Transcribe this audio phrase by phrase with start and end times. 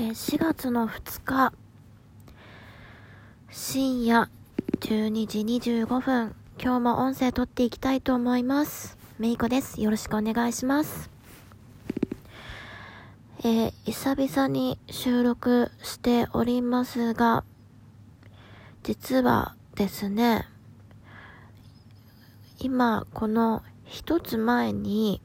[0.00, 1.52] ー、4月の2日、
[3.50, 4.30] 深夜
[4.78, 8.96] 12時25分、今日も音声撮っていきたいと思います。
[9.18, 9.80] めいこです。
[9.80, 11.10] よろしくお願いします。
[13.40, 17.42] えー、久々に収録しておりますが、
[18.84, 20.46] 実はですね、
[22.60, 25.20] 今、この一つ前に、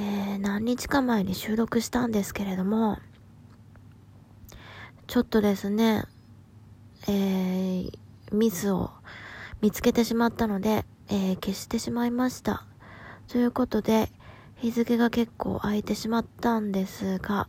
[0.00, 2.98] えー、何日か前に収録したんですけれども、
[5.08, 6.04] ちょっとですね、
[7.08, 7.90] えー、
[8.30, 8.92] ミスを
[9.60, 12.64] 見つけてしまったので、えー、消してしまいました。
[13.26, 14.12] ということで、
[14.54, 17.48] 日付が結構空いてしまったんですが、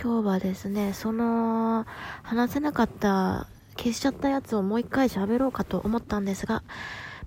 [0.00, 1.86] 今日はですね、その、
[2.24, 6.64] 話せなかった、消しちゃったやつをもう一回喋ろうかと思ったんですが、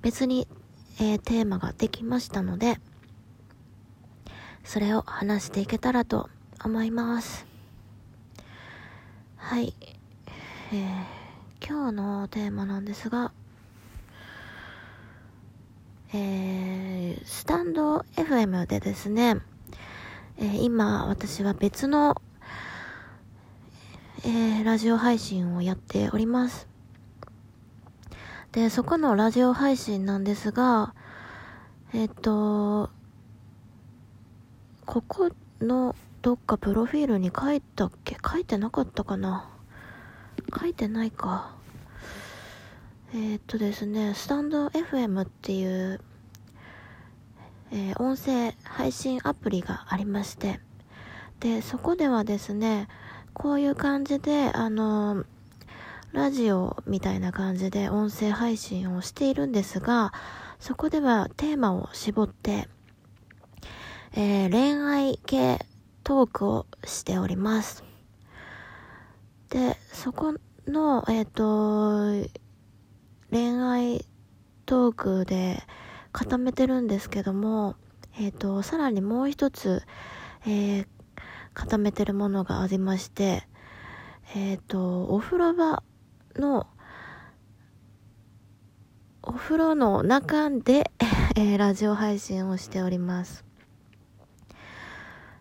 [0.01, 0.49] 別に、
[0.99, 2.81] えー、テーマができましたので、
[4.63, 6.29] それを話していけたらと
[6.63, 7.45] 思います。
[9.37, 9.73] はい。
[10.71, 13.31] えー、今日のテーマなんですが、
[16.13, 19.37] えー、スタンド FM でですね、
[20.37, 22.21] えー、今私は別の、
[24.23, 26.67] えー、ラジオ配信をやっております。
[28.51, 30.93] で、そこのラジオ配信なんですが、
[31.93, 32.89] えっと、
[34.89, 35.29] ここ
[35.61, 38.17] のどっかプロフィールに書いたっけ？
[38.27, 39.47] 書いてなかったかな？
[40.59, 41.53] 書いてないか。
[43.13, 46.01] えー、っとですね、スタンド FM っていう、
[47.71, 50.59] えー、音声配信アプリがありまして、
[51.39, 52.87] で、そこではですね、
[53.35, 55.23] こういう感じで、あの
[56.13, 60.13] ラジオみたいな感じで音声配信をしているんですが、
[60.59, 62.67] そこではテーマを絞って、
[64.13, 65.59] えー、恋愛系
[66.03, 67.83] トークをしております。
[69.49, 70.33] で、そこ
[70.67, 72.29] の、えっ、ー、と、
[73.31, 74.05] 恋愛
[74.65, 75.61] トークで
[76.11, 77.75] 固めてるんですけども、
[78.17, 79.83] えっ、ー、と、さらにもう一つ、
[80.45, 80.87] えー、
[81.53, 83.43] 固めてるものがありまして、
[84.35, 85.83] えっ、ー、と、お風呂場
[86.35, 86.67] の、
[89.21, 90.91] お風呂の中で、
[91.35, 93.48] えー、ラジオ配信をしております。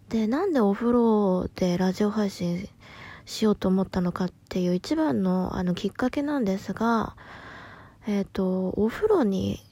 [0.08, 2.66] で、なんでお風呂でラジオ配信
[3.26, 7.14] しようと思ったのかっていう一番のあのきっかけなんですが、
[8.06, 9.62] えっ、ー、と、お風呂に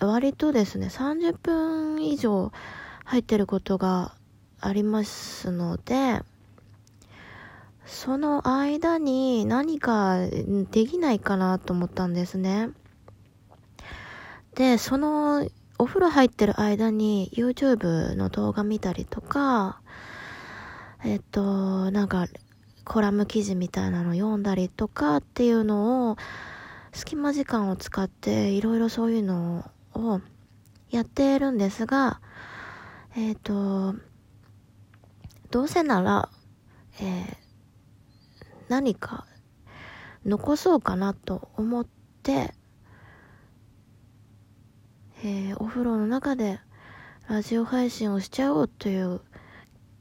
[0.00, 2.50] 割とですね、30分以上
[3.04, 4.16] 入ってることが
[4.60, 6.20] ありますので、
[7.84, 10.18] その間に何か
[10.72, 12.70] できないかなと思ったんですね。
[14.56, 15.48] で、その
[15.78, 19.80] お風呂入ってる間に YouTube の動画見たりとか、
[21.04, 22.26] えっと、なんか、
[22.84, 26.16] コラム記事みたいなの読んだりとかっていうのを、
[26.92, 30.20] 隙間時間を使っていろいろそういうのを
[30.88, 32.20] やってるんですが、
[33.14, 33.94] えっ、と、
[35.50, 36.30] どうせなら、
[37.00, 37.36] えー、
[38.68, 39.26] 何か
[40.24, 41.86] 残そうかなと思っ
[42.22, 42.54] て、
[45.24, 46.60] えー、お風呂の中で
[47.26, 49.22] ラジオ配信をしちゃおうという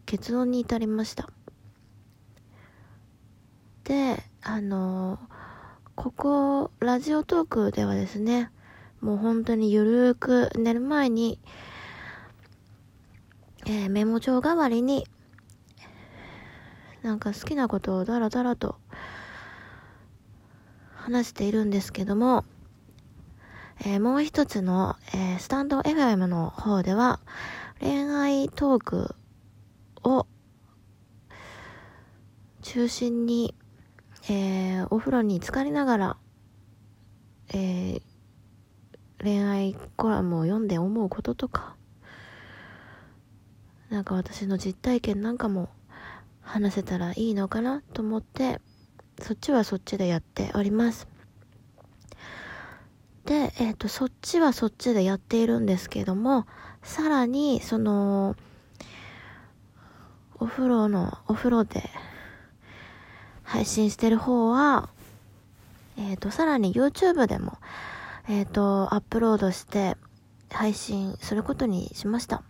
[0.05, 1.29] 結論に至りました。
[3.85, 5.19] で、あのー、
[5.95, 8.51] ここ、ラジオトークではですね、
[8.99, 11.39] もう本当にゆるーく寝る前に、
[13.65, 15.07] えー、メモ帳代わりに、
[17.03, 18.75] なんか好きなことをダラダラと
[20.93, 22.43] 話しているんですけども、
[23.81, 27.19] えー、もう一つの、えー、スタンド FM の方では、
[27.79, 29.15] 恋愛トーク
[30.03, 30.25] を
[32.61, 33.53] 中心に、
[34.29, 36.17] えー、お風呂に浸かりながら、
[37.53, 38.01] えー、
[39.21, 41.75] 恋愛コラムを読んで思うこととか、
[43.89, 45.69] なんか私の実体験なんかも
[46.41, 48.59] 話せたらいいのかなと思って、
[49.21, 51.14] そっちはそっちでやっております。
[53.25, 56.45] で、えっ、ー、と、そっちはそっちでやっているんですけども、
[56.83, 58.35] さらに、その、
[60.39, 61.89] お風呂の、お風呂で
[63.43, 64.89] 配信してる方は、
[65.97, 67.57] えっ、ー、と、さらに YouTube でも、
[68.27, 69.97] えっ、ー、と、アップロードして
[70.51, 72.43] 配信することにしました。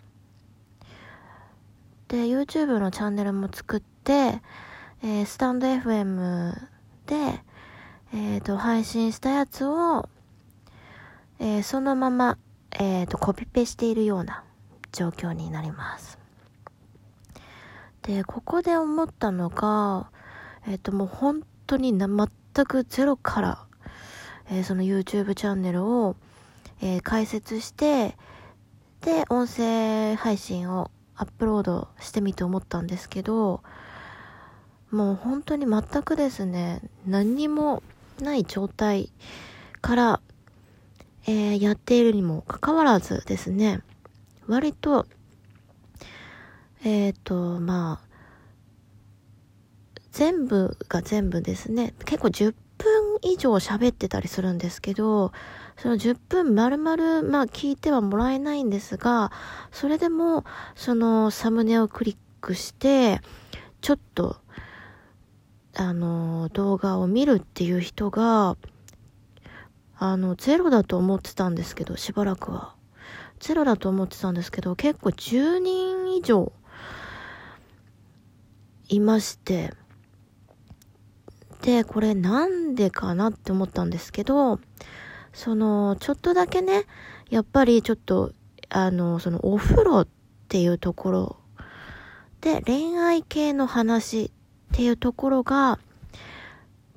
[2.10, 4.42] で、YouTube のチャンネルも作って、
[5.02, 6.54] えー、スタンド FM
[7.06, 7.42] で、
[8.14, 10.10] えっ、と、配信したやつを、
[11.40, 12.38] えー、そのまま、
[12.72, 14.44] え、ー、と、コピペしているような
[14.92, 16.18] 状況になります。
[18.04, 20.10] で、ここで思ったのが、
[20.68, 23.66] えっ、と、もう本当に全くゼロから、
[24.50, 26.16] えー、その YouTube チャンネルを、
[26.82, 28.18] えー、開設して、
[29.02, 33.62] で、音声配信をアップロードしてみて思ったんですけど、
[34.92, 37.84] もう本当に全くですね、何にも
[38.22, 39.12] ない状態
[39.82, 40.22] から、
[41.28, 43.82] えー、やっているにもかかわらずですね、
[44.48, 45.08] 割と、
[46.84, 48.08] えっ、ー、と、まあ、
[50.12, 55.32] 全部が全部ですね、結構10分以上喋ってたりするんですけど、
[55.78, 59.32] その10分丸々、まあ聞いてはもらえないんですが、
[59.72, 60.46] それでも、
[60.76, 63.20] そのサムネをクリックして、
[63.82, 64.38] ちょっと、
[65.74, 68.58] あの、動画を見るっていう人が、
[69.98, 72.76] あの、ゼロだと思ってたんですけど、しばらくは。
[73.40, 76.52] ゼロだと思ってたんですけど、結構10人以上
[78.90, 79.74] いまして、
[81.62, 84.60] で、これなんでかなって思ったんですけど、
[85.34, 86.84] その、ちょっとだけね、
[87.30, 88.32] やっぱりちょっと、
[88.70, 90.08] あの、そのお風呂っ
[90.48, 91.38] ていうところ
[92.42, 94.32] で恋愛系の話っ
[94.72, 95.80] ていうところが、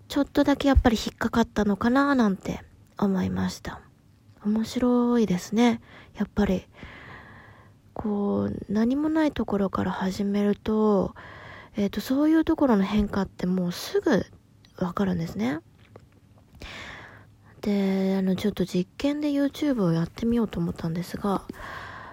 [0.09, 2.63] ちょっとだけやっぱり引っかかったのかななんて
[2.99, 3.81] 思いました。
[4.45, 5.81] 面白いですね。
[6.17, 6.67] やっぱり、
[7.95, 11.15] こう、何もないところから始めると、
[11.77, 14.27] え、ー、と、そういうところの変化ってもうすぐ
[14.79, 15.61] わかるんですね。
[17.61, 21.43] で、あの、ちょっと実験で YouTube をやってみようと思ったんですが、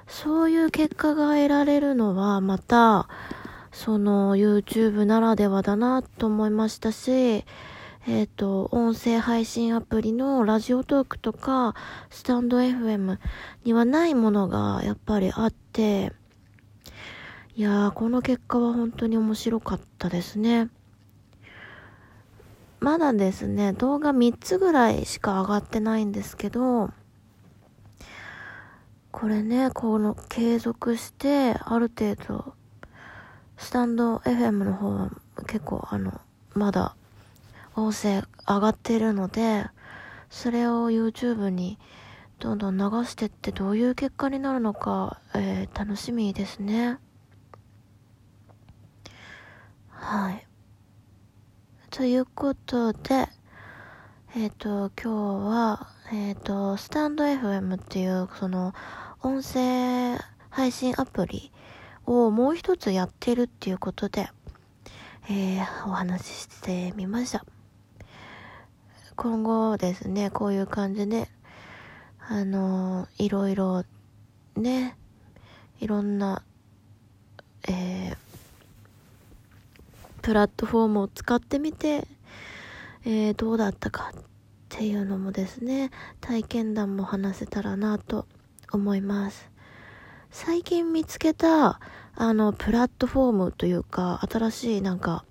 [0.07, 3.07] そういう結果が得られるのは、また、
[3.71, 7.45] その YouTube ならではだなと思いましたし、
[8.07, 11.73] えっ、ー、と、音声配信アプリのラジオトークとか、
[12.11, 13.17] スタンド FM
[13.63, 16.13] にはないものがやっぱりあって、
[17.55, 20.69] いやー、この結果は本当に面白かったですね。
[22.79, 26.91] まだですね、動画3つぐらいしか上がってないんですけど、
[29.11, 32.53] これね、この継続して、ある程度、
[33.57, 35.09] スタンド FM の方は
[35.47, 36.21] 結構あの、
[36.53, 36.95] まだ
[37.75, 39.65] 音声上がってるので、
[40.29, 41.77] それを YouTube に
[42.39, 46.99] どんどん流してってどういう結果になるのか、えー、楽しみですね。
[49.89, 50.47] はい。
[51.89, 53.29] ということで、
[54.35, 58.73] えっ、ー、と、今日は、えっ、ー、と、スタンド FM っていう、その、
[59.21, 60.17] 音声
[60.49, 61.51] 配信アプリ
[62.05, 64.29] をもう一つやってるっていうことで、
[65.29, 67.45] えー、お話ししてみました。
[69.15, 71.29] 今後ですね、こういう感じで、
[72.27, 73.85] あのいろいろ、
[74.57, 74.97] ね、
[75.79, 76.43] いろんな、
[77.67, 78.17] えー、
[80.21, 82.07] プラットフォームを使ってみて、
[83.05, 84.23] えー、どうだったかっ
[84.69, 88.27] ていうのもですね、体験談も話せたらなと
[88.73, 89.49] 思います。
[90.29, 91.79] 最近見つけた、
[92.15, 95.23] あの、プラットフォームというか、新しいなんか、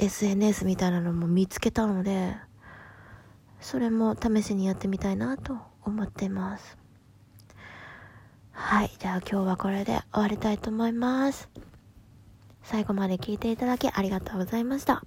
[0.00, 2.34] SNS みたいなのも見つけたので、
[3.60, 6.78] それも試しにやってみたいなと思っています。
[8.52, 8.90] はい。
[8.98, 11.50] じゃあ今日はこれで終わりたいと思います。
[12.62, 15.04] 最後まで聞いていただきありがとうございました。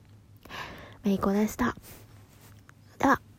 [1.03, 1.75] めいこでした
[2.99, 3.32] では。